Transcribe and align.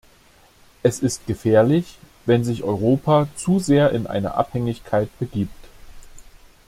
Es 0.81 0.97
ist 1.01 1.27
gefährlich, 1.27 1.99
wenn 2.25 2.43
sich 2.43 2.63
Europa 2.63 3.27
zu 3.35 3.59
sehr 3.59 3.91
in 3.91 4.07
eine 4.07 4.33
Abhängigkeit 4.33 5.09
begibt. 5.19 5.67